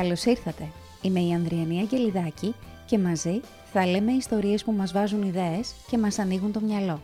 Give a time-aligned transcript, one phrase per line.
[0.00, 0.68] Καλώς ήρθατε.
[1.02, 2.54] Είμαι η Ανδριανή Αγγελιδάκη
[2.86, 3.40] και μαζί
[3.72, 7.00] θα λέμε ιστορίες που μας βάζουν ιδέες και μας ανοίγουν το μυαλό.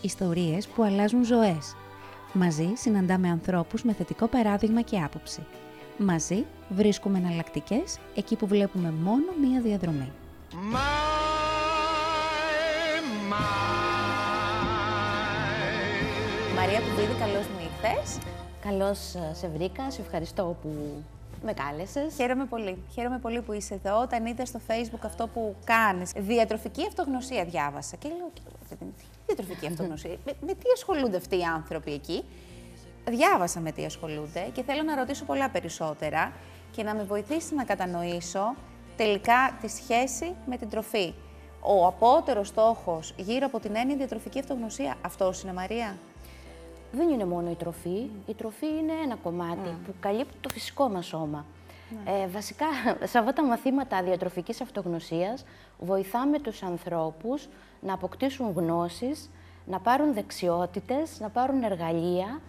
[0.00, 1.76] Ιστορίες που αλλάζουν ζωές.
[2.32, 5.46] Μαζί συναντάμε ανθρώπους με θετικό παράδειγμα και άποψη.
[5.98, 10.12] Μαζί βρίσκουμε εναλλακτικές εκεί που βλέπουμε μόνο μία διαδρομή.
[16.56, 18.18] Μαρία Κουβίδη, καλώς μου ήρθες.
[18.60, 21.02] Καλώς ε, σε βρήκα, σε ευχαριστώ που
[21.42, 22.14] με κάλεσες.
[22.14, 22.82] Χαίρομαι πολύ.
[22.92, 24.00] Χαίρομαι πολύ που είσαι εδώ.
[24.00, 28.76] Όταν είδα στο Facebook αυτό που κάνεις, διατροφική αυτογνωσία διάβασα και λέω, τι
[29.26, 32.24] διατροφική αυτογνωσία, με, με τι ασχολούνται αυτοί οι άνθρωποι εκεί;
[33.10, 36.32] Διάβασα με τι ασχολούνται και θέλω να ρωτήσω πολλά περισσότερα
[36.70, 38.54] και να με βοηθήσεις να κατανοήσω
[38.96, 41.14] τελικά τη σχέση με την τροφή.
[41.60, 45.96] Ο απότερος στόχος γύρω από την έννοια διατροφική αυτογνωσία, αυτός είναι Μαρία;
[46.96, 48.10] Δεν είναι μόνο η τροφή.
[48.26, 51.44] Η τροφή είναι ένα κομμάτι που καλύπτει το φυσικό μας σώμα.
[52.04, 52.66] Ε, βασικά,
[53.10, 55.44] σε αυτά τα μαθήματα διατροφικής αυτογνωσίας
[55.78, 57.48] βοηθάμε τους ανθρώπους
[57.80, 59.30] να αποκτήσουν γνώσεις,
[59.66, 62.40] να πάρουν δεξιότητες, να πάρουν εργαλεία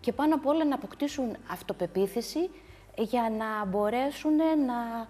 [0.00, 2.50] και πάνω απ' όλα να αποκτήσουν αυτοπεποίθηση
[2.96, 5.08] για να μπορέσουν να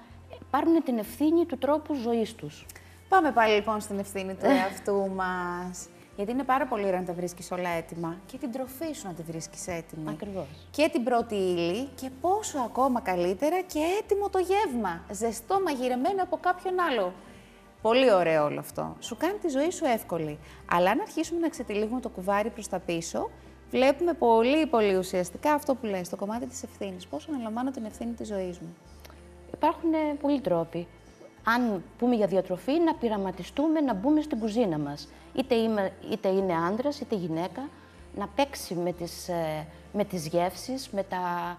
[0.51, 2.67] πάρουν την ευθύνη του τρόπου ζωής τους.
[3.09, 5.89] Πάμε πάλι λοιπόν στην ευθύνη του εαυτού μας.
[6.17, 9.13] Γιατί είναι πάρα πολύ ωραίο να τα βρίσκεις όλα έτοιμα και την τροφή σου να
[9.13, 10.11] τη βρίσκεις έτοιμη.
[10.11, 10.47] Ακριβώς.
[10.71, 15.05] Και την πρώτη ύλη και πόσο ακόμα καλύτερα και έτοιμο το γεύμα.
[15.11, 17.13] Ζεστό, μαγειρεμένο από κάποιον άλλο.
[17.83, 18.97] Πολύ ωραίο όλο αυτό.
[19.01, 20.39] Σου κάνει τη ζωή σου εύκολη.
[20.71, 23.31] Αλλά αν αρχίσουμε να ξετυλίγουμε το κουβάρι προς τα πίσω,
[23.71, 27.07] βλέπουμε πολύ πολύ ουσιαστικά αυτό που λες, το κομμάτι της ευθύνης.
[27.07, 28.77] Πώ αναλαμβάνω την ευθύνη της ζωής μου.
[29.55, 30.87] Υπάρχουν ε, πολλοί τρόποι.
[31.45, 35.09] Αν πούμε για διατροφή, να πειραματιστούμε να μπούμε στην κουζίνα μας.
[35.35, 37.69] Είτε, είμαι, είτε είναι άντρας, είτε γυναίκα,
[38.17, 41.57] να παίξει με τις, ε, με τις γεύσεις, με τα,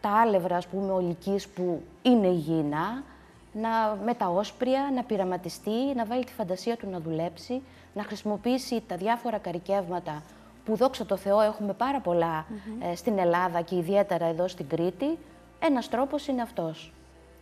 [0.00, 3.02] τα άλευρα, ας πούμε, ολικής που είναι υγιεινά,
[3.52, 7.62] να, με τα όσπρια, να πειραματιστεί, να βάλει τη φαντασία του να δουλέψει,
[7.94, 10.22] να χρησιμοποιήσει τα διάφορα καρικεύματα
[10.64, 12.46] που δόξα τω Θεώ έχουμε πάρα πολλά
[12.80, 15.18] ε, στην Ελλάδα και ιδιαίτερα εδώ στην Κρήτη.
[15.58, 16.92] Ένας τρόπος είναι αυτός.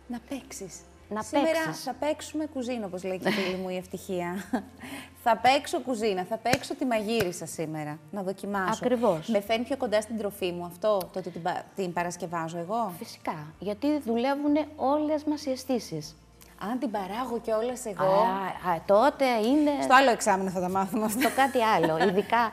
[0.07, 0.79] Να παίξεις.
[1.09, 1.83] Να Σήμερα παίξεις.
[1.83, 4.35] θα παίξουμε κουζίνα, όπως λέει και η φίλη μου η ευτυχία.
[5.23, 8.79] θα παίξω κουζίνα, θα παίξω τη μαγείρισα σήμερα, να δοκιμάσω.
[8.83, 9.27] Ακριβώς.
[9.27, 12.93] Με φέρνει πιο κοντά στην τροφή μου αυτό, το ότι την, πα- την παρασκευάζω εγώ;
[12.97, 16.15] Φυσικά, γιατί δουλεύουν όλες μας οι αισθήσεις.
[16.71, 18.13] Αν την παράγω κιόλα εγώ.
[18.13, 21.21] Α, α, τότε είναι Στο άλλο εξάμεινο θα τα μάθουμε αυτό.
[21.21, 21.97] το κάτι άλλο.
[22.09, 22.51] Ειδικά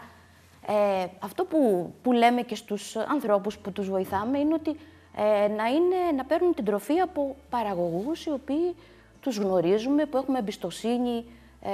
[0.67, 4.77] ε, αυτό που, που λέμε και στους ανθρώπους που τους βοηθάμε είναι ότι
[5.17, 8.75] ε, να, είναι, να παίρνουν την τροφή από παραγωγούς οι οποίοι
[9.21, 11.25] τους γνωρίζουμε, που έχουμε εμπιστοσύνη,
[11.61, 11.71] ε,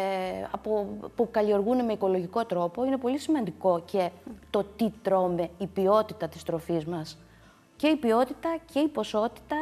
[0.50, 0.86] από,
[1.16, 2.84] που καλλιεργούν με οικολογικό τρόπο.
[2.84, 4.10] Είναι πολύ σημαντικό και
[4.50, 7.18] το τι τρώμε, η ποιότητα της τροφής μας.
[7.76, 9.56] Και η ποιότητα και η ποσότητα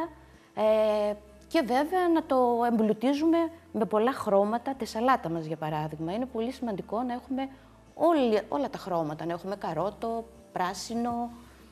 [0.55, 1.13] ε,
[1.47, 3.37] και βέβαια να το εμπλουτίζουμε
[3.71, 6.13] με πολλά χρώματα, τη σαλάτα μας για παράδειγμα.
[6.13, 7.49] Είναι πολύ σημαντικό να έχουμε
[7.95, 11.29] όλη, όλα τα χρώματα, να έχουμε καρότο, πράσινο,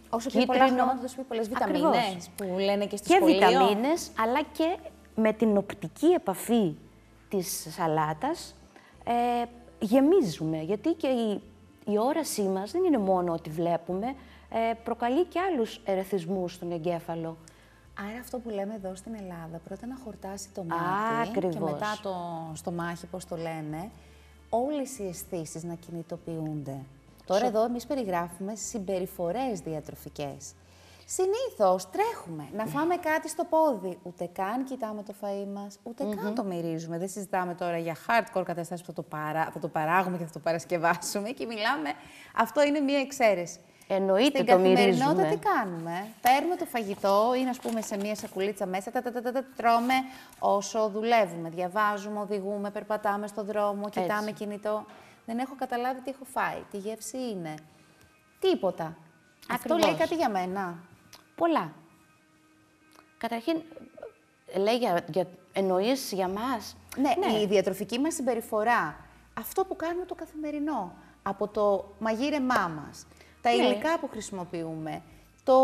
[0.09, 0.77] Όσο πιο πολλά κίτρινο.
[0.83, 1.91] χρώματα, τόσο πιο πολλές Ακριβώς.
[1.91, 3.35] βιταμίνες που λένε και στη Και σχολείο.
[3.47, 4.77] βιταμίνες, αλλά και
[5.15, 6.75] με την οπτική επαφή
[7.29, 8.55] της σαλάτας
[9.03, 9.45] ε,
[9.79, 10.57] γεμίζουμε.
[10.61, 11.41] Γιατί και η,
[11.85, 14.07] η όρασή μας δεν είναι μόνο ότι βλέπουμε,
[14.49, 17.37] ε, προκαλεί και άλλους ερεθισμούς στον εγκέφαλο.
[18.09, 21.71] Άρα αυτό που λέμε εδώ στην Ελλάδα, πρώτα να χορτάσει το Α, μάτι και ακριβώς.
[21.71, 22.15] μετά το
[22.53, 23.91] στομάχι, πώς το λένε,
[24.49, 26.77] όλες οι αισθήσεις να κινητοποιούνται.
[27.27, 30.53] Τώρα εδώ εμείς περιγράφουμε συμπεριφορές διατροφικές.
[31.05, 33.97] Συνήθως τρέχουμε να φάμε κάτι στο πόδι.
[34.03, 36.97] Ούτε καν κοιτάμε το φαΐ μας, ούτε καν το μυρίζουμε.
[36.97, 40.31] Δεν συζητάμε τώρα για hardcore καταστάσεις που θα το, παρά, θα το παράγουμε και θα
[40.31, 41.89] το παρασκευάσουμε και μιλάμε.
[42.35, 43.59] Αυτό είναι μία εξαίρεση.
[43.87, 45.35] Εννοείται Στην το καθημερινότητα μυρίζουμε.
[45.35, 49.21] τι κάνουμε; Παίρνουμε το φαγητό, είναι ας πούμε σε μία σακουλίτσα μέσα, τα, τα, τα,
[49.21, 49.93] τα, τα, τρώμε
[50.39, 51.49] όσο δουλεύουμε.
[51.49, 54.85] Διαβάζουμε, οδηγούμε, περπατάμε στον δρόμο, κοιτάμε κινητό.
[55.27, 57.53] Δεν έχω καταλάβει τι έχω φάει, τι γεύση είναι.
[58.39, 58.97] Τίποτα.
[59.51, 59.85] Αυτό Ακριβώς.
[59.85, 60.79] λέει κάτι για μένα.
[61.35, 61.73] Πολλά.
[63.17, 63.61] Καταρχήν,
[64.57, 66.75] λέει για, για, εννοείς για μας.
[66.97, 68.95] Ναι, η διατροφική μας συμπεριφορά.
[69.33, 70.93] Αυτό που κάνουμε το καθημερινό.
[71.23, 73.05] Από το μαγείρεμά μας,
[73.41, 73.63] τα Ναι.
[73.63, 75.01] υλικά που χρησιμοποιούμε,
[75.43, 75.57] το,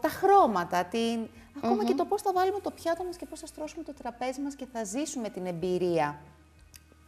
[0.00, 1.28] τα χρώματα, την,
[1.62, 4.40] ακομα και το πώς θα βάλουμε το πιάτο μας και πώς θα στρώσουμε το τραπέζι
[4.40, 6.20] μας και θα ζήσουμε την εμπειρία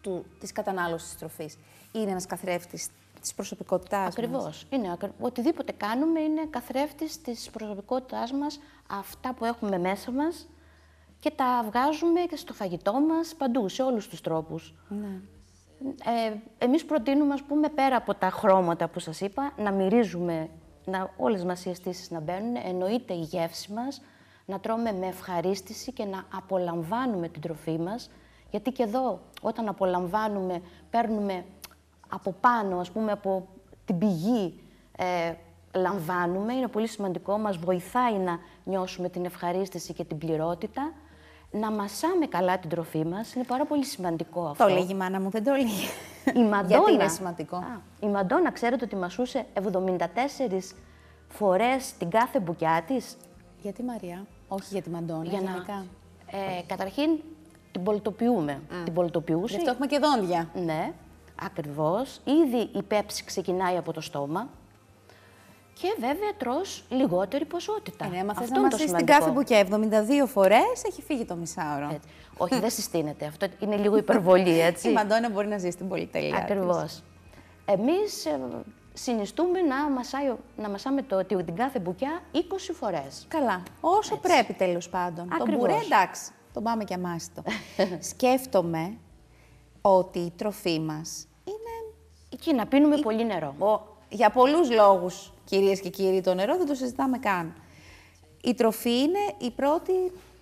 [0.04, 1.58] του, της κατανάλωσης της τροφής.
[1.92, 2.88] Είναι ένας καθρέφτης
[3.20, 4.12] της προσωπικότητάς μας.
[4.12, 4.66] Ακριβώς.
[4.70, 8.60] Είναι, ακρι- οτιδήποτε κάνουμε είναι καθρέφτης της προσωπικότητάς μας,
[8.90, 10.48] αυτά που έχουμε μέσα μας
[11.20, 14.74] και τα βγάζουμε και στο φαγητό μας παντού, σε όλους τους τρόπους.
[14.88, 15.20] Ναι.
[16.04, 20.48] Ε, εμείς προτείνουμε, ας πούμε, πέρα από τα χρώματα που σας είπα, να μυρίζουμε,
[20.84, 24.02] να, όλες μας οι αισθήσεις να μπαίνουν, εννοείται η γεύση μας,
[24.44, 28.10] να τρώμε με ευχαρίστηση και να απολαμβάνουμε την τροφή μας,
[28.54, 31.44] γιατί και εδώ όταν απολαμβάνουμε, παίρνουμε
[32.08, 33.46] από πάνω, ας πούμε, από
[33.84, 34.60] την πηγή,
[34.96, 35.32] ε,
[35.78, 40.92] λαμβάνουμε, είναι πολύ σημαντικό, μας βοηθάει να νιώσουμε την ευχαρίστηση και την πληρότητα,
[41.50, 44.64] να μασάμε καλά την τροφή μας, είναι πάρα πολύ σημαντικό αυτό.
[44.66, 45.88] Το λέγει η μάνα μου, δεν το λέγει.
[46.34, 50.74] Η Μαντόνα, Γιατί είναι σημαντικό; Α, η Μαντόνα, ξέρετε ότι μασούσε 74
[51.28, 53.16] φορές την κάθε μπουκιά της;
[53.62, 55.84] Γιατί Μαρία, όχι για τη Μαντόνα, Για να- γενικά.
[56.30, 57.10] Ε, καταρχήν,
[57.74, 58.60] την πολιτοποιούμε.
[58.84, 59.54] Την πολιτοποιούσε.
[59.54, 60.50] Γι' αυτό έχουμε και δόντια.
[60.54, 60.92] Ναι,
[61.42, 62.20] ακριβώς.
[62.24, 64.48] Ήδη η πέψη ξεκινάει από το στόμα.
[65.80, 68.04] Και βέβαια τρως λιγότερη ποσότητα.
[68.04, 69.18] Ε, ναι, άμα θες Αυτό να είναι το μασείς την σημαντικό.
[69.18, 69.58] κάθε μπουκιά
[70.24, 71.88] 72 φορές, έχει φύγει το μισάωρο.
[71.94, 72.08] Έτσι.
[72.36, 73.26] Όχι, δεν συστήνεται.
[73.26, 74.88] Αυτό είναι λίγο υπερβολή, έτσι.
[74.90, 76.34] Η Μαντόνα μπορεί να ζει στην πολυτέλεια.
[76.34, 76.42] της.
[76.42, 77.02] Ακριβώς.
[77.64, 78.40] Εμείς ε,
[78.92, 82.38] συνιστούμε να, μασάει, να μασάμε το, την κάθε μπουκιά 20
[82.72, 83.24] φορές.
[83.28, 83.62] Καλά.
[83.80, 85.28] Όσο πρέπει τέλος πάντων.
[85.28, 85.60] Το Ακριβώς.
[85.60, 86.32] μπουρέ εντάξει.
[86.54, 87.42] Τον πάμε και αμάστο.
[88.10, 88.96] Σκέφτομαι
[89.80, 91.94] ότι η τροφή μας είναι
[92.32, 93.54] Εκεί να πίνουμε πολύ νερό.
[93.58, 97.54] Ο- για πολλούς λόγους, κυρίες και κύριοι, το νερό δεν το συζητάμε καν.
[98.42, 99.92] Η τροφή είναι η πρώτη,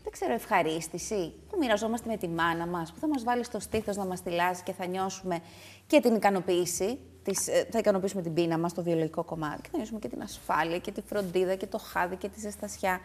[0.02, 3.96] δεν ξέρω, ευχαρίστηση που μοιραζόμαστε με τη μάνα μας, που θα μας βάλει στο στήθος
[3.96, 5.40] να μας θυλάσει και θα νιώσουμε
[5.86, 9.76] και την ικανοποίηση, της, ε, θα ικανοποιήσουμε την πείνα μας, το βιολογικό κομμάτι, και θα
[9.76, 13.00] νιώσουμε και την ασφάλεια και τη φροντίδα και το χάδι και τη ζεστασιά.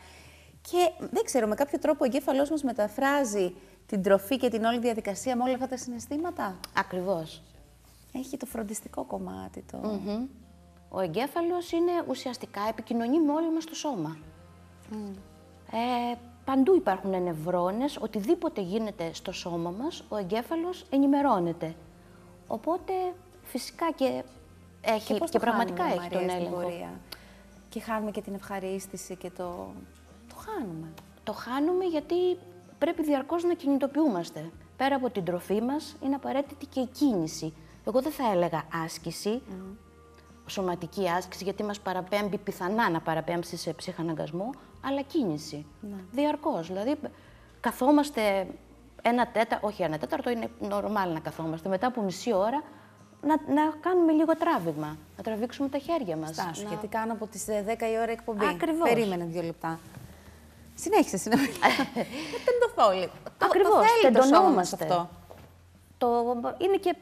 [0.71, 3.53] Και δεν ξέρω, με κάποιο τρόπο ο εγκέφαλός μας μεταφράζει
[3.85, 7.41] την τροφή και την όλη διαδικασία με όλα αυτά τα συναισθήματα; Ακριβώς.
[8.13, 9.77] Έχει το φροντιστικό κομμάτι, το...
[9.77, 10.25] Μμμ.
[10.89, 14.17] Ο εγκέφαλος είναι ουσιαστικά επικοινωνεί με όλο μας το σώμα.
[15.71, 16.15] Ε,
[16.45, 21.75] παντού υπάρχουν νευρώνες, οτιδήποτε γίνεται στο σώμα μας, ο εγκέφαλος ενημερώνεται.
[22.47, 22.93] Οπότε
[23.43, 24.23] φυσικά και
[24.81, 26.61] έχει και, πώς το πραγματικά χάνουμε, έχει Μαρία, τον στην έλεγχο.
[26.61, 26.99] πορεία;
[27.69, 29.67] Και χάνουμε και την ευχαρίστηση και το...
[30.47, 30.93] Το χάνουμε.
[31.23, 32.15] Το χάνουμε γιατί
[32.77, 34.51] πρέπει διαρκώς να κινητοποιούμαστε.
[34.77, 37.53] Πέρα από την τροφή μας είναι απαραίτητη και η κίνηση.
[37.87, 39.41] Εγώ δεν θα έλεγα άσκηση,
[40.45, 44.49] σωματική άσκηση, γιατί μας παραπέμπει πιθανά να παραπέμψει σε ψυχαναγκασμό,
[44.85, 45.65] αλλά κίνηση.
[46.11, 46.67] Διαρκώς.
[46.67, 46.95] Δηλαδή,
[47.59, 48.47] καθόμαστε
[49.01, 51.69] ένα τέταρτο, όχι ένα τέταρτο, είναι νορμάλ να καθόμαστε.
[51.69, 52.63] Μετά από μισή ώρα
[53.21, 56.29] να, να κάνουμε λίγο τράβηγμα, να τραβήξουμε τα χέρια μας.
[56.29, 56.69] Στάσου, να...
[56.69, 58.45] γιατί κάνω από τις ε, 10 η ώρα εκπομπή.
[58.45, 58.89] Ακριβώς.
[58.89, 59.79] Περίμενε δύο λεπτά.
[60.79, 61.59] Συνέχισε, συνέχισε.
[61.93, 63.11] Δεν τεντωθώ λίγο.
[63.37, 64.83] Το- Ακριβώς, Το θέλει το σώμα μας τεντωνόμαστε.
[64.83, 65.09] αυτό.
[65.97, 66.07] Το,
[66.57, 66.95] είναι και,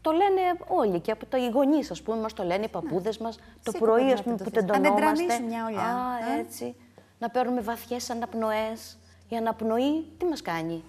[0.00, 3.18] το λένε όλοι και από το, οι γονείς, ας πούμε, μας το λένε οι παππούδες
[3.18, 4.70] μας, το Σίγουρα πρωί, να ας πούμε, που τεντωθείς.
[4.76, 5.22] Αν τεντωνόμαστε.
[5.24, 6.40] εντρανίσουν μια ολιά, Α, ε.
[6.40, 6.74] έτσι.
[7.18, 8.98] Να παίρνουμε βαθιές αναπνοές.
[9.28, 10.82] Η αναπνοή τι μας κάνει;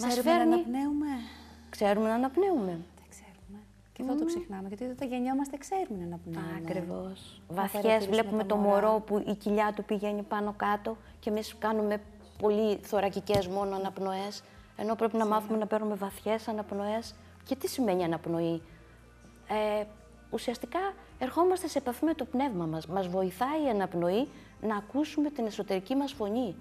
[0.00, 0.52] μας Ξέρουμε να φέρνει...
[0.54, 1.06] αναπνέουμε.
[1.70, 2.78] Ξέρουμε να αναπνέουμε.
[3.98, 4.06] Δεν ξέρουμε.
[4.06, 6.60] Και εδώ το ξεχνάμε, γιατί όταν γεννιόμαστε ξέρουμε να αναπνέουμε.
[6.62, 7.42] Ακριβώς.
[7.48, 8.86] Να Βαθιές, παρατηρήσουμε βλέπουμε τα το μωρά.
[8.86, 12.00] μωρό που η κοιλιά του πηγαίνει πάνω κάτω και εμείς κάνουμε
[12.38, 14.42] πολύ θωρακικές μόνο αναπνοές,
[14.76, 17.14] ενώ πρέπει να μάθουμε να παίρνουμε βαθιές αναπνοές.
[17.44, 18.62] Και τι σημαίνει αναπνοή;
[19.48, 19.84] Ε,
[20.30, 20.78] ουσιαστικά
[21.18, 22.86] ερχόμαστε σε επαφή με το πνεύμα μας.
[22.86, 24.28] Μας βοηθάει η αναπνοή
[24.60, 26.56] να ακούσουμε την εσωτερική μας φωνή.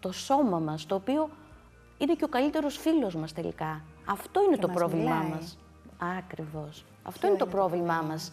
[0.00, 1.30] Το σώμα μας, το οποίο
[1.98, 3.84] είναι και ο καλύτερος φίλος μας τελικά.
[4.04, 5.30] Αυτό είναι το μας πρόβλημά μιλάει.
[5.30, 5.58] μας.
[6.18, 6.84] Ακριβώς.
[7.02, 8.32] Αυτό είναι το πρόβλημά μας,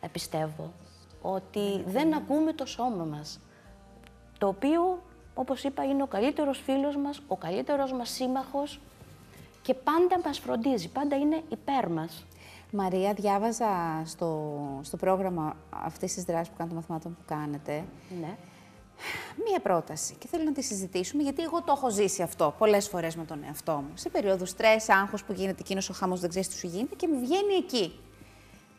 [0.00, 0.72] ε, πιστεύω.
[1.22, 3.40] Ότι δεν ακούμε το σώμα μας.
[4.38, 5.02] Το οποίο,
[5.34, 8.80] όπως είπα, είναι ο καλύτερος φίλος μας, ο καλύτερος μας σύμμαχος
[9.62, 12.26] και πάντα μας φροντίζει, πάντα είναι υπέρ μας.
[12.72, 17.84] Μαρία, διάβαζα στο, στο πρόγραμμα αυτής της δράσης που κάνετε των μαθημάτων που κάνετε,
[18.20, 18.36] Ναι.
[19.48, 23.16] Μία πρόταση και θέλω να τη συζητήσουμε γιατί εγώ το έχω ζήσει αυτό πολλές φορές
[23.16, 23.90] με τον εαυτό μου.
[23.94, 27.08] Σε περίοδους στρες, άγχος που γίνεται εκείνος ο χαμός δεν ξέρεις τι σου γίνεται και
[27.08, 28.00] μου βγαίνει εκεί.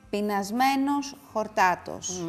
[0.10, 2.24] Πεινασμένος χορτάτος.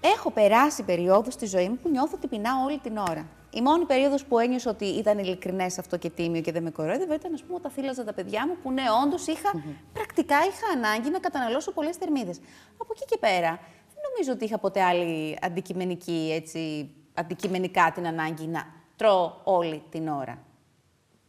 [0.00, 3.28] Έχω περάσει περιόδους στη ζωή μου που νιώθω ότι πεινάω όλη την ώρα.
[3.50, 7.14] Η μόνη περίοδος που ένιωσα ότι ήταν ειλικρινές αυτό και τίμιο και δεν με κορόιδευε
[7.14, 9.50] ήταν, ας πούμε, όταν θύλαζα τα παιδιά μου που ναι, όντως είχα,
[9.96, 12.40] πρακτικά είχα ανάγκη να καταναλώσω πολλές θερμίδες.
[12.78, 13.58] Από εκεί και πέρα,
[13.94, 18.66] δεν νομίζω ότι είχα ποτέ άλλη αντικειμενική, έτσι, αντικειμενικά την ανάγκη να
[18.96, 20.38] τρώω όλη την ώρα.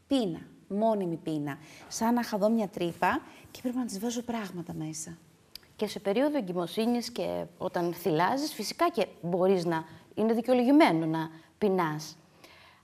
[0.08, 1.58] Πείνα, μόνιμη πείνα.
[1.88, 5.18] Σαν να είχα δω μια τρύπα και πρέπει να της βάζω πράγματα μέσα.
[5.76, 12.18] Και σε περίοδο εγκυμοσύνης και όταν θυλάζεις, φυσικά και μπορείς να είναι δικαιολογημένο να πεινάς.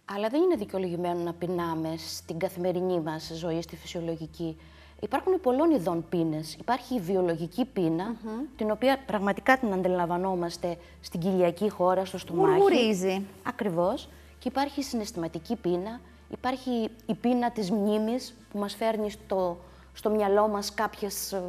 [0.06, 4.58] Αλλά δεν είναι δικαιολογημένο να πεινάμε στην καθημερινή μας ζωή, στη φυσιολογική.
[5.04, 6.56] Υπάρχουν πολλών ειδών πείνες.
[6.60, 8.16] Υπάρχει η βιολογική πείνα,
[8.56, 12.60] την οποία πραγματικά την αντιλαμβανόμαστε στην κοιλιακή χώρα, στο στομάχι.
[12.60, 13.26] Γουργουρίζει.
[13.44, 14.10] Ακριβώς.
[14.40, 19.58] Και υπάρχει η συναισθηματική πείνα, υπάρχει η πείνα της μνήμης που μας φέρνει στο,
[19.94, 21.42] στο μυαλό μας κάποιες ε,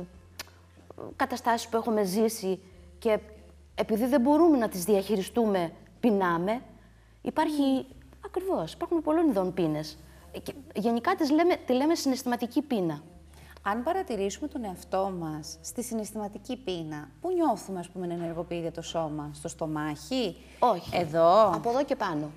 [1.16, 2.59] καταστάσεις που έχουμε ζήσει
[2.99, 3.18] και
[3.75, 6.62] επειδή δεν μπορούμε να τις διαχειριστούμε, πεινάμε.
[7.23, 7.87] Υπάρχει,
[8.26, 9.99] ακριβώς, υπάρχουν πολλών ειδών πείνες.
[10.32, 13.02] Ε, και Γενικά τις λέμε, τη λέμε συναισθηματική πείνα.
[13.64, 18.83] Αν παρατηρήσουμε τον εαυτό μας στη συναισθηματική πείνα, πού νιώθουμε, ας πούμε, να ενεργοποιείται το
[18.83, 20.97] σώμα, στο στομάχι, Όχι.
[20.97, 21.50] εδώ.
[21.54, 22.31] Από εδώ και πάνω.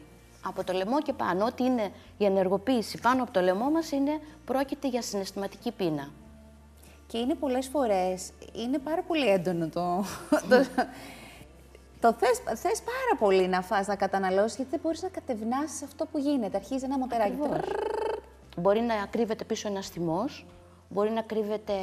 [0.45, 4.11] Από το λαιμό και πάνω, ό,τι είναι η ενεργοποίηση πάνω από το λαιμό μας είναι,
[4.45, 6.09] πρόκειται για συναισθηματική πείνα.
[7.07, 10.03] Και είναι πολλές φορές, είναι πάρα πολύ έντονο το...
[10.49, 10.65] το,
[11.99, 16.05] το θες, θες πάρα πολύ να φας, να καταναλώσεις, γιατί δεν μπορείς να κατευνάσεις αυτό
[16.05, 16.57] που γίνεται.
[16.57, 17.37] Αρχίζει ένα μοτεράκι.
[17.41, 17.59] Ακριβώς.
[18.57, 20.45] Μπορεί να κρύβεται πίσω ένας θυμός,
[20.95, 21.73] μπορεί να κρύβεται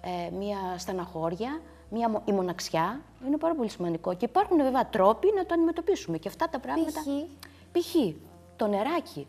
[0.00, 1.60] ε, μία στεναχώρια,
[1.90, 3.00] μία, μο- η μοναξιά.
[3.26, 4.14] Είναι πάρα πολύ σημαντικό.
[4.14, 6.18] Και υπάρχουν βέβαια τρόποι να το αντιμετωπίσουμε.
[6.18, 7.00] Και αυτά τα πράγματα...
[7.00, 7.78] Π.χ.
[7.78, 8.14] Π.χ.
[8.56, 9.26] το νεράκι.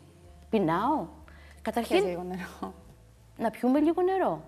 [0.50, 0.96] Πεινάω.
[0.98, 2.72] Πιες Καταρχήν, λίγο νερό.
[3.38, 4.42] να πιούμε λίγο νερό.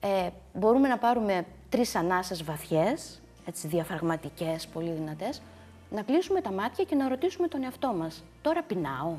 [0.00, 5.42] Ε, μπορούμε να πάρουμε τρεις ανάσες βαθιές, έτσι διαφραγματικές, πολύ δυνατές,
[5.90, 8.24] να κλείσουμε τα μάτια και να ρωτήσουμε τον εαυτό μας.
[8.42, 9.14] Τώρα πεινάω.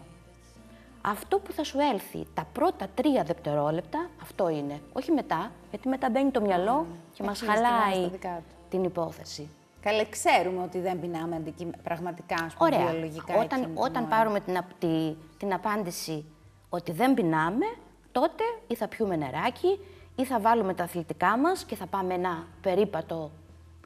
[1.02, 4.82] Αυτό που θα σου έλθει τα πρώτα τρία δευτερόλεπτα, αυτό είναι.
[4.94, 8.36] Όχι μετά, γιατί μετά μπαίνει το μυαλό και μας αρχίζει και βάζει τα χαλάει δικά
[8.48, 8.56] του.
[8.70, 9.50] την υπόθεση.
[9.82, 11.70] Καλέ, ξέρουμε ότι δεν πεινάμε αντικει...
[11.84, 12.86] πραγματικά, ας πούμε, Ωραία.
[12.92, 13.34] βιολογικά.
[13.34, 14.16] Όταν, εκείνη την όταν ώρα.
[14.16, 16.26] πάρουμε την, απ- τη- την απάντηση
[16.70, 17.66] ότι δεν πεινάμε,
[18.12, 19.80] τότε ή θα πιούμε νεράκι
[20.16, 23.32] ή θα βάλουμε τα αθλητικά μας και θα πάμε ένα περίπατο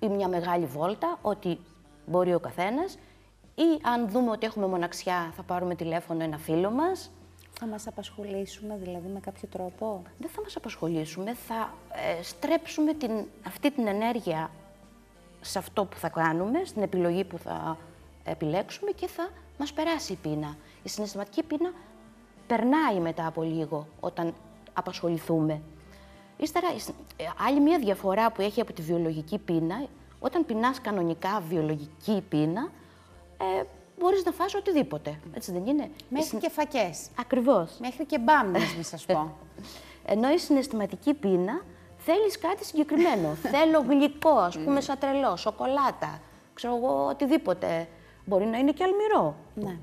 [0.02, 1.58] ή μια μεγάλη βόλτα, ό,τι
[2.06, 2.98] μπορεί ο καθένας.
[3.56, 7.12] Ή αν δούμε ότι έχουμε μοναξιά, θα πάρουμε τηλέφωνο ένα φίλο μας;
[7.60, 11.74] Θα μας απασχολήσουμε, δηλαδή, με κάποιο τρόπο; Δεν θα μας απασχολήσουμε, θα
[12.20, 13.12] ε, στρέψουμε την,
[13.48, 14.50] αυτή την ενέργεια
[15.42, 17.78] σε αυτό που θα κάνουμε, στην επιλογή που θα
[18.24, 20.56] επιλέξουμε και θα μας περάσει η πείνα.
[20.84, 21.72] Η συναισθηματική πείνα
[22.48, 24.34] περνάει μετά από λίγο όταν
[24.74, 25.62] απασχοληθούμε.
[26.38, 29.88] Ύστερα, η συ- ε, άλλη μια διαφορά που έχει από τη βιολογική πείνα,
[30.20, 32.72] όταν πεινάς κανονικά βιολογική πείνα,
[33.38, 33.64] ε,
[34.00, 37.08] μπορείς να φας οτιδήποτε, έτσι δεν είναι; Μέχρι και φακές.
[37.20, 37.78] Ακριβώς.
[37.80, 39.32] Μέχρι και μπάμινες, μη σας πω.
[40.14, 41.62] Ενώ η συναισθηματική πείνα
[41.98, 43.36] θέλεις κάτι συγκεκριμένο.
[43.54, 46.22] Θέλω γλυκό, ας πούμε, σαν τρελό, σοκολάτα,
[46.54, 47.88] ξέρω εγώ, οτιδήποτε.
[48.26, 49.36] Μπορεί να είναι και αλμυρό.
[49.54, 49.78] ναι.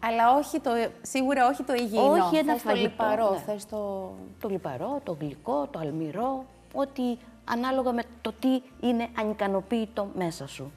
[0.00, 0.70] Αλλά όχι το,
[1.02, 2.12] σίγουρα όχι το υγιεινό.
[2.12, 3.38] Όχι ένα θες το φαγητό, λιπαρό, ναι.
[3.38, 4.12] θες το...
[4.40, 10.72] Το λιπαρό, το γλυκό, το αλμυρό, ό,τι ανάλογα με το τι είναι ανικανοποίητο μέσα σου.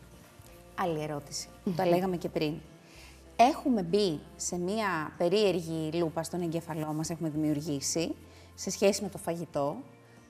[0.81, 1.47] Άλλη ερώτηση.
[1.75, 2.53] Τα λέγαμε και πριν.
[3.35, 8.15] Έχουμε μπει σε μία περίεργη λούπα στον εγκέφαλό μας, έχουμε δημιουργήσει,
[8.55, 9.75] σε σχέση με το φαγητό,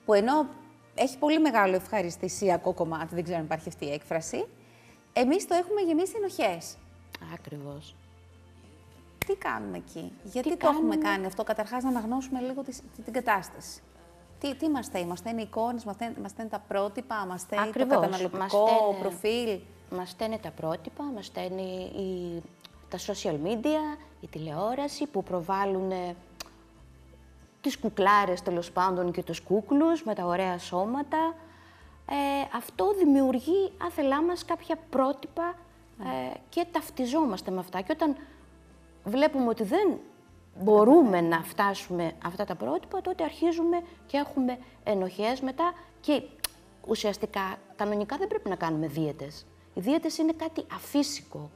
[0.04, 0.46] που ενώ
[0.94, 4.46] έχει πολύ μεγάλο ευχαριστησιακό κομμάτι, δεν ξέρω αν υπάρχει αυτή η έκφραση,
[5.12, 6.76] εμείς το έχουμε γεμίσει ενοχές.
[7.34, 7.94] Ακριβώς.
[9.26, 12.70] Τι κάνουμε εκεί, γιατί Τι το έχουμε κάνουμε; κάνει αυτό, καταρχάς να αναγνώσουμε λίγο τη,
[12.70, 13.80] τη- την κατάσταση.
[14.40, 17.42] Τι, τι μας θέλει, μας είναι οι εικόνες, μας είναι, μας είναι τα πρότυπα, μας
[17.42, 17.94] θέλει το Ακριβώς.
[17.94, 22.42] καταναλωτικό Μας στέλνε- προφίλ; Μας στέλνει τα πρότυπα, μας στέλνει η,
[22.88, 26.16] τα social media, η τηλεόραση που προβάλλουν ε,
[27.60, 31.34] τις κουκλάρες τέλος πάντων και τους κούκλους με τα ωραία σώματα.
[32.08, 35.54] Ε, αυτό δημιουργεί άθελά μας κάποια πρότυπα
[36.00, 37.80] ε, και ταυτιζόμαστε με αυτά.
[37.80, 38.16] Και όταν
[39.04, 39.98] βλέπουμε ότι δεν
[40.60, 46.22] μπορούμε να φτάσουμε αυτά τα πρότυπα, τότε αρχίζουμε και έχουμε ενοχές μετά και
[46.86, 49.46] ουσιαστικά κανονικά δεν πρέπει να κάνουμε δίαιτες.
[49.74, 51.50] Οι δίαιτες είναι κάτι αφύσικο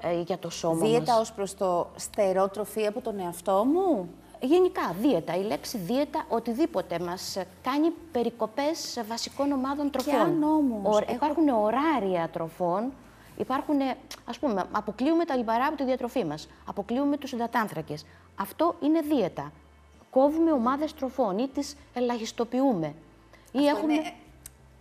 [0.00, 1.20] ε, για το σώμα Δίαιτα μας.
[1.20, 4.08] ως προς το στερό τροφή από τον εαυτό μου;
[4.44, 5.36] Γενικά, δίαιτα.
[5.36, 10.14] Η λέξη δίαιτα, οτιδήποτε μας ε, κάνει περικοπές ε, βασικών ομάδων τροφών.
[10.20, 12.92] αν όμως Ωρα- έχω- Υπάρχουν ωράρια τροφών,
[13.36, 18.04] υπάρχουν, ε, ας πούμε, αποκλείουμε τα λιπαρά από τη διατροφή μας, αποκλείουμε τους υδατάνθρακες.
[18.40, 19.52] Αυτό είναι δίαιτα.
[20.10, 22.86] Κόβουμε ομάδες τροφών ή τις ελαχιστοποιούμε.
[23.52, 23.92] Ή Αυτό έχουμε...
[23.94, 24.12] είναι-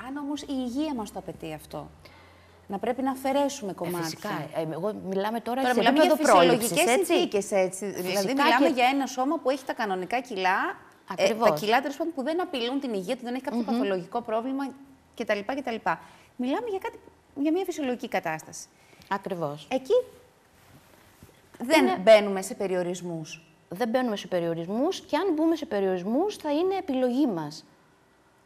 [0.08, 1.88] αν όμως η υγεία μας το απαιτεί αυτό.
[2.72, 4.04] Να πρέπει να αφαιρέσουμε Ε, κομμάτια.
[4.04, 4.30] φυσικά.
[4.56, 7.06] Ε, εγώ μιλάμε τώρα, Τώρα σε μιλάμε για επίπεδο πρόληψης, φυσιολογικές έτσι.
[7.14, 7.86] συνθήκες, έτσι.
[7.86, 10.60] δηλαδή Φυσικά μιλάμε και- για ένα σώμα που έχει τα κανονικά κιλά,
[11.12, 11.60] ε, τα Ακριβώς.
[11.60, 14.64] κιλά τέλος πάντων που δεν απειλούν την υγεία του, δεν έχει κάποιο παθολογικό πρόβλημα
[15.16, 15.40] κτλ.
[15.46, 15.76] κτλ.
[16.36, 17.00] Μιλάμε για, κάτι,
[17.36, 18.68] για μια φυσιολογική κατάσταση.
[19.08, 19.68] Ακριβώς.
[19.72, 19.94] Εκεί
[21.60, 23.42] δεν μπαίνουμε σε περιορισμούς.
[23.70, 27.66] Δεν μπαίνουμε σε περιορισμούς και αν μπούμε σε περιορισμούς θα είναι επιλογή μας.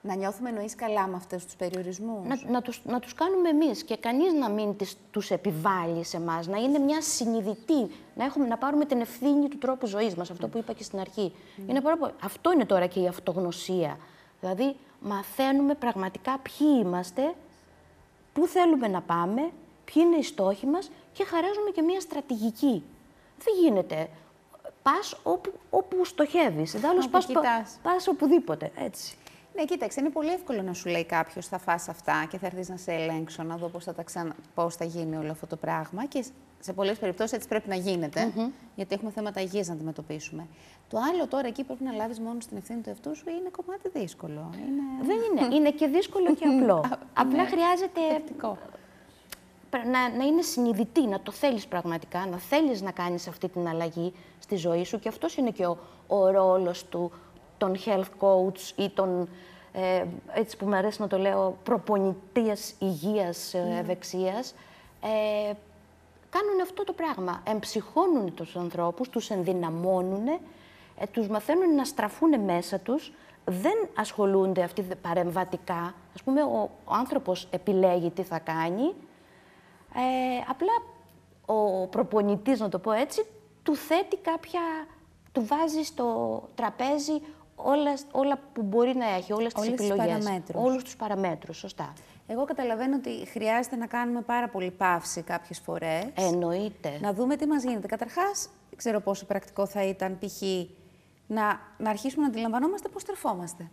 [0.08, 3.84] Να νιώθουμε εννοείς καλά με αυτούς τους περιορισμούς; Να, να, τους, να τους κάνουμε εμείς
[3.84, 8.48] και κανείς να μην τις, τους επιβάλλει σε εμάς, να είναι μια συνειδητή, να, έχουμε,
[8.48, 11.34] να πάρουμε την ευθύνη του τρόπου ζωής μας, αυτό που είπα και στην αρχή.
[11.68, 13.98] Είναι πάρα πολύ- Αυτό είναι τώρα και η αυτογνωσία.
[14.40, 17.34] Δηλαδή, μαθαίνουμε πραγματικά ποιοι είμαστε,
[18.34, 19.42] πού θέλουμε να πάμε,
[19.86, 22.84] ποιοι είναι οι στόχοι μας και χαράζουμε και μια στρατηγική.
[23.44, 24.10] Δεν γίνεται.
[24.84, 26.74] Πας όπου, όπου στοχεύεις.
[26.74, 27.80] Ιδάλλως Όπου πας, κοιτάς.
[27.84, 28.72] πας οπουδήποτε.
[28.76, 29.18] Έτσι.
[29.56, 32.70] Ναι, κοίταξε, είναι πολύ εύκολο να σου λέει κάποιος θα φας αυτά και θα έρθεις
[32.70, 34.36] να σε ελέγξω, να δω πώς θα, τα ξανα...
[34.56, 36.06] πώς θα γίνει όλο αυτό το πράγμα.
[36.06, 36.26] Και
[36.60, 38.32] σε πολλές περιπτώσεις έτσι πρέπει να γίνεται,
[38.76, 40.48] γιατί έχουμε θέματα υγείας να αντιμετωπίσουμε.
[40.90, 43.90] Το άλλο τώρα εκεί πρέπει να λάβεις μόνο την ευθύνη του εαυτού σου είναι κομμάτι
[43.94, 44.50] δύσκολο.
[44.56, 45.06] Είναι...
[45.06, 45.56] Δεν είναι.
[45.56, 46.86] Είναι και δύσκολο και απλό.
[47.24, 47.50] Απλά Ναι.
[47.50, 48.58] χρειάζεται Θετικό.
[49.70, 53.68] πρέ- να, να είναι συνειδητή, να το θέλεις πραγματικά, να θέλεις να κάνεις αυτή την
[53.68, 57.12] αλλαγή στη ζωή σου και αυτός είναι και ο, ο ρόλος του,
[57.58, 59.30] των health coach ή των,
[59.74, 64.56] ε, έτσι που μου αρέσει να το λέω, προπονητής υγείας, ε, ευεξίας.
[65.02, 65.54] Ε,
[66.30, 67.42] κάνουν αυτό το πράγμα.
[67.48, 73.12] Εμψυχώνουν τους ανθρώπους, τους ενδυναμώνουν, ε, τους μαθαίνουν να στραφούν μέσα τους,
[73.46, 75.94] δεν ασχολούνται αυτοί δε- παρεμβατικά.
[76.16, 78.84] Ας πούμε, ο, ο άνθρωπος επιλέγει τι θα κάνει,
[79.96, 80.74] ε, απλά
[81.46, 83.26] ο προπονητής, να το πω έτσι,
[83.64, 84.62] του θέτει κάποια,
[85.32, 87.22] του βάζει στο τραπέζι
[87.56, 90.14] όλα, όλα που μπορεί να έχει, όλες τις Όλες τις επιλογές.
[90.24, 90.64] παραμέτρους.
[90.64, 91.94] Όλους τους παραμέτρους, σωστά.
[92.28, 96.06] Εγώ καταλαβαίνω ότι χρειάζεται να κάνουμε πάρα πολύ παύση κάποιες φορές.
[96.16, 96.98] Εννοείται.
[97.02, 97.88] Να δούμε τι μας γίνεται.
[97.88, 100.42] Καταρχάς, δεν ξέρω πόσο πρακτικό θα ήταν π.χ.
[101.28, 103.70] Να, να αρχίσουμε να αντιλαμβανόμαστε πώς τρεφόμαστε.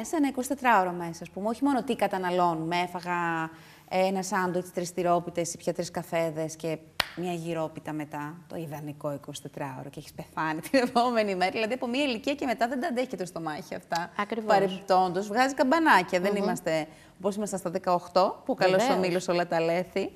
[0.00, 1.48] Ε, σε ένα 24ωρο μέσα, ας πούμε.
[1.48, 2.76] Όχι μόνο τι καταναλώνουμε.
[2.80, 3.50] Έφαγα
[3.88, 6.78] ένα σάντουιτς, τρεις τυρόπιτες ή πια τρεις καφέδες και
[7.18, 8.34] μια γυρόπιτα μετά.
[8.48, 11.50] Το ιδανικό 24ωρο και έχεις πεθάνει την επόμενη μέρα.
[11.50, 14.10] Δηλαδή από μια ηλικία και μετά δεν τα αντέχει και το στομάχι αυτά.
[14.18, 14.54] Ακριβώς.
[14.54, 16.20] Παρεμπιπτόντως, βγάζει καμπανάκια.
[16.20, 16.86] Δεν είμαστε
[17.18, 19.06] όπως ήμασταν στα 18, που καλώς ο Βεβαίως.
[19.06, 20.12] μήλος όλα τα λέθη.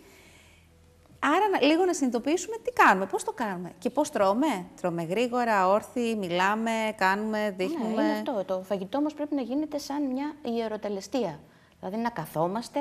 [1.25, 4.67] Άρα να- λίγο να συνειδητοποιήσουμε τι κάνουμε, πώς το κάνουμε και πώς τρώμε.
[4.81, 7.95] Τρώμε γρήγορα, όρθιοι, μιλάμε, κάνουμε, δείχνουμε.
[7.95, 8.45] Ναι, είναι αυτό.
[8.47, 11.39] Το φαγητό μας πρέπει να γίνεται σαν μια ιεροτελεστία.
[11.81, 12.81] Δηλαδή να καθόμαστε,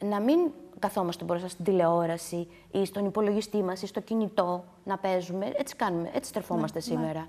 [0.00, 0.38] να μην
[0.84, 5.52] καθόμαστε μπροστά στην τηλεόραση ή στον υπολογιστή μας ή στο κινητό να παίζουμε.
[5.56, 7.28] Έτσι κάνουμε, έτσι στρεφόμαστε σήμερα.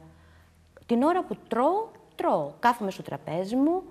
[0.86, 2.52] Την ώρα που τρώω, τρώω.
[2.60, 3.82] Κάθομαι στο τραπέζι μου,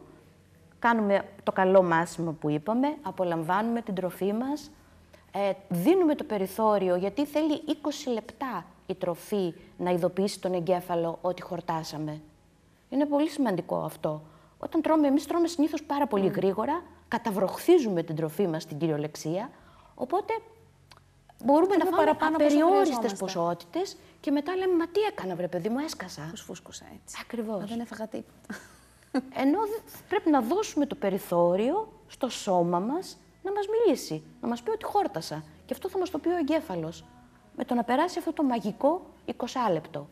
[0.78, 4.70] κάνουμε το καλό μάσιμο που είπαμε, απολαμβάνουμε την τροφή μας,
[5.32, 11.42] ε, δίνουμε το περιθώριο, γιατί θέλει 20 λεπτά η τροφή να ειδοποιήσει τον εγκέφαλο ότι
[11.42, 12.20] χορτάσαμε.
[12.90, 14.22] Είναι πολύ σημαντικό αυτό.
[14.58, 19.50] Όταν τρώμε, εμείς τρώμε συνήθως πάρα πολύ γρήγορα, καταβροχθίζουμε την τροφή μας στην κυριολεξία,
[19.94, 20.32] οπότε
[21.44, 23.24] μπορούμε να Τρώμε φάμε παραπάνω από όσο απεριόριστες χρειαζόμαστε.
[23.24, 26.26] ποσότητες και μετά λέμε, μα τι έκανα βρε παιδί μου, έσκασα.
[26.30, 27.16] Πώς φούσκωσα έτσι.
[27.20, 27.60] Ακριβώς.
[27.60, 28.54] Μα δεν έφαγα τίποτα.
[29.42, 34.62] Ενώ δε- πρέπει να δώσουμε το περιθώριο στο σώμα μας να μας μιλήσει, να μας
[34.62, 35.42] πει ότι χόρτασα.
[35.66, 37.04] Και αυτό θα μας το πει ο εγκέφαλος.
[37.56, 39.32] Με το να περάσει αυτό το μαγικό 20
[39.72, 40.08] λεπτό.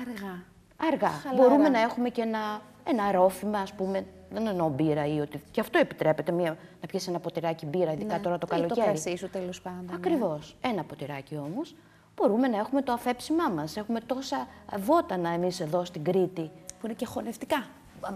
[0.00, 0.44] Άργα.
[0.76, 1.08] Αργά.
[1.08, 1.42] Χαλαρά.
[1.48, 5.42] Μπορούμε να έχουμε και ένα, ένα ρόφημα, ας πούμε, δεν εννοώ μπύρα ή ότι...
[5.50, 8.56] Και αυτό επιτρέπεται, μία, να πιέσεις ένα ποτηράκι μπύρα, ειδικά τώρα το Ναι.
[8.56, 8.86] Ή καλοκαίρι.
[8.86, 9.84] Το κρασί σου τέλος πάντων.
[9.86, 9.94] ναι.
[9.94, 10.56] Ακριβώς.
[10.60, 11.74] Ένα ποτηράκι όμως.
[12.16, 13.76] Μπορούμε να έχουμε το αφέψιμά μας.
[13.76, 14.46] Έχουμε τόσα
[14.78, 16.50] βότανα εμείς εδώ στην Κρήτη.
[16.80, 17.66] Που είναι και χωνευτικά.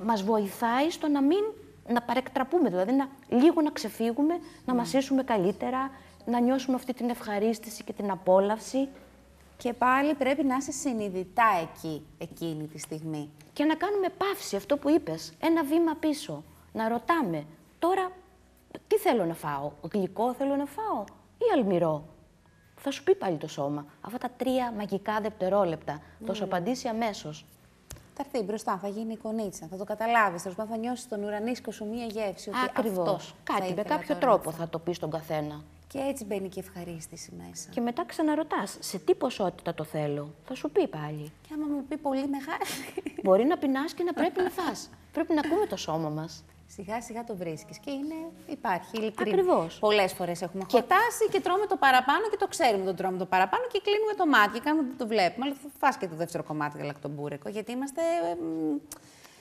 [0.04, 1.44] μας βοηθάει στο να μην
[1.88, 5.90] να παρεκτραπούμε, δηλαδή να, λίγο να ξεφύγουμε, να μασίσουμε καλύτερα,
[6.26, 8.88] να νιώσουμε αυτή την ευχαρίστηση και την απόλαυση
[9.62, 13.30] Και πάλι πρέπει να είσαι συνειδητά εκεί, εκείνη τη στιγμή.
[13.52, 16.44] και να κάνουμε παύση, αυτό που είπες, ένα βήμα πίσω.
[16.72, 17.46] Να ρωτάμε,
[17.78, 18.12] τώρα
[18.86, 21.04] τι θέλω να φάω, γλυκό θέλω να φάω
[21.38, 22.04] ή αλμυρό;
[22.76, 23.86] Θα σου πει πάλι το σώμα.
[24.00, 26.02] Αυτά τα τρία μαγικά δευτερόλεπτα.
[26.26, 27.46] Θα σου απαντήσει αμέσως.
[28.14, 30.42] Θα έρθει μπροστά, θα γίνει εικονίτσα, θα το καταλάβεις.
[30.42, 32.48] Τέλο πάντων, θα νιώσεις τον ουρανίσκο σου μία γεύση.
[32.48, 32.98] Ότι Ακριβώς.
[32.98, 35.62] αυτός θα Κάτι, με ήθελα κάποιο τώρα τρόπο να θα το πεις στον καθένα.
[35.92, 36.02] Φάω.
[36.02, 37.68] Και έτσι μπαίνει και η ευχαρίστηση μέσα.
[37.70, 41.32] Και μετά ξαναρωτάς, σε τι ποσότητα το θέλω; Θα σου πει πάλι.
[41.48, 42.94] Και άμα μου πει πολύ μεγάλη.
[43.24, 44.90] Μπορεί να πεινάς και να πρέπει να φας.
[45.12, 46.44] πρέπει να ακούμε το σώμα μας.
[46.66, 48.14] Σιγά σιγά το βρίσκεις και είναι,
[48.46, 49.30] υπάρχει ειλικρινή.
[49.40, 49.78] Ακριβώς.
[49.78, 53.62] Πολλές φορές έχουμε χορτάσει και τρώμε το παραπάνω και το ξέρουμε ότι τρώμε το παραπάνω
[53.72, 55.46] και κλείνουμε το μάτι και κάνουμε ότι το βλέπουμε.
[55.46, 58.00] Αλλά θα φας και το δεύτερο κομμάτι γαλακτομπούρεκο γιατί είμαστε.
[58.30, 58.76] ε, μ,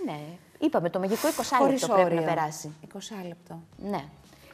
[0.06, 0.20] Ναι.
[0.60, 2.34] Είπαμε, το μαγικό 20 χωρίς λεπτό πρέπει να όριο.
[2.34, 2.72] περάσει.
[2.94, 3.60] 20 λεπτό.
[3.78, 4.04] Ναι.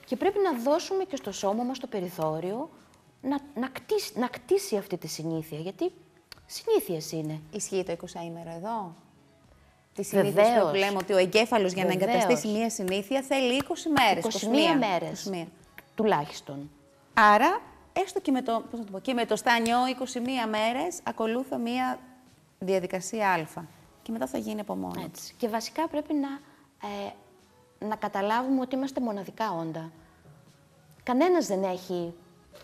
[0.07, 2.69] Και πρέπει να δώσουμε και στο σώμα μας το περιθώριο
[3.21, 5.59] να, να, κτίσει, να κτίσει αυτή τη συνήθεια.
[5.59, 5.91] Γιατί
[6.45, 7.41] συνήθειες είναι.
[7.51, 8.95] Ισχύει το 20 ημέρο εδώ;
[9.93, 10.69] Τη συνήθεια Βεβαίως.
[10.69, 12.13] που λέμε ότι ο εγκέφαλος για να Βεβαίως.
[12.13, 14.25] εγκαταστήσει μία συνήθεια θέλει 20 μέρες.
[14.25, 15.29] 21 μέρες.
[15.33, 15.47] 21.
[15.95, 16.69] Τουλάχιστον.
[17.13, 17.61] Άρα,
[17.93, 21.57] έστω και με το, πώς να το, πω, και με το στάνιο 21 μέρες, ακολούθω
[21.57, 21.99] μία
[22.59, 23.61] διαδικασία α.
[24.01, 25.03] Και μετά θα γίνει από μόνος.
[25.03, 25.33] Έτσι.
[25.37, 26.27] Και βασικά πρέπει να,
[26.87, 27.11] ε,
[27.79, 29.91] να καταλάβουμε ότι είμαστε μοναδικά όντα.
[31.03, 32.13] Κανένας δεν έχει,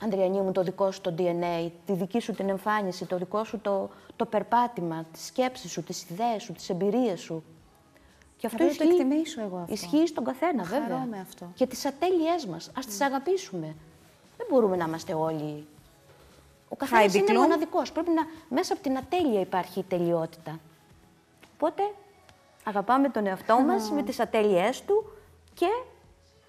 [0.02, 3.60] Ανδριανή μου, το δικό σου το DNA, τη δική σου την εμφάνιση, το δικό σου
[3.60, 7.44] το, το περπάτημα, τις σκέψεις σου, τις ιδέες σου, τις εμπειρίες σου.
[8.38, 9.74] Και αυτό πρέπει να το ισχύει, εκτιμήσω εγώ αυτό.
[9.74, 11.06] ισχύει στον καθένα, Χαρώ βέβαια.
[11.06, 11.52] με αυτό.
[11.56, 13.76] Και τις ατέλειές μας, ας τις αγαπήσουμε.
[14.38, 15.68] Δεν μπορούμε να είμαστε όλοι...
[16.70, 17.36] Ο καθένας Heidi είναι Klum.
[17.36, 17.92] μοναδικός.
[17.92, 20.60] Πρέπει να, μέσα από την ατέλεια υπάρχει η τελειότητα.
[21.54, 21.84] Οπότε
[22.64, 25.12] Αγαπάμε τον εαυτό μας με τις ατέλειές του
[25.54, 25.68] και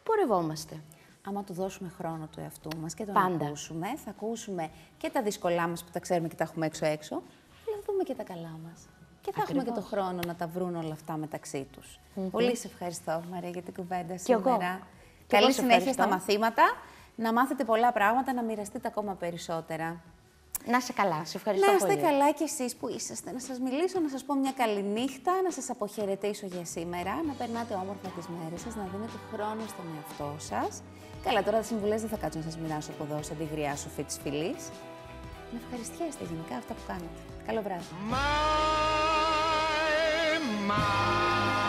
[0.03, 0.81] πορευόμαστε.
[1.27, 3.44] Άμα του δώσουμε χρόνο του εαυτού μας και τον Πάντα.
[3.46, 7.77] ακούσουμε, θα ακούσουμε και τα δύσκολά μας που τα ξέρουμε και τα έχουμε έξω-έξω, αλλά
[7.77, 8.87] θα δούμε και τα καλά μας.
[9.20, 11.98] Και θα έχουμε και το χρόνο να τα βρουν όλα αυτά μεταξύ τους.
[12.31, 14.42] Πολύ σε ευχαριστώ, Μαρία, για την κουβέντα Κι εγώ.
[14.42, 14.81] σήμερα.
[15.27, 16.03] Κι εγώ Καλή σε συνέχεια ευχαριστώ.
[16.03, 16.62] στα μαθήματα,
[17.16, 20.00] να μάθετε πολλά πράγματα, να μοιραστείτε ακόμα περισσότερα.
[20.66, 21.20] Να είσαι καλά.
[21.24, 22.00] Σε ευχαριστώ Να είστε πολύ.
[22.00, 23.33] καλά κι εσείς που είσαστε.
[23.33, 27.33] Να σας μιλήσω, να σας πω μια καλή νύχτα, να σας αποχαιρετήσω για σήμερα, να
[27.33, 30.83] περνάτε όμορφα τις μέρες σας, να δίνετε χρόνο στον εαυτό σας.
[31.24, 33.77] Καλά, τώρα τα συμβουλές δεν θα κάτσω να σας μοιράσω από εδώ σαν τη γριά
[33.77, 34.62] σοφή της φυλής.
[35.53, 37.20] Να ευχαριστιέστε γενικά αυτά που κάνετε.
[37.46, 37.85] Καλό βράδυ.
[38.11, 38.24] My,
[40.70, 41.63] my.